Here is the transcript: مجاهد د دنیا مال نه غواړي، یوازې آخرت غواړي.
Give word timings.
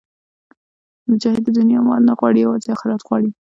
مجاهد 1.09 1.43
د 1.45 1.49
دنیا 1.57 1.79
مال 1.87 2.01
نه 2.09 2.13
غواړي، 2.19 2.39
یوازې 2.41 2.69
آخرت 2.75 3.01
غواړي. 3.07 3.29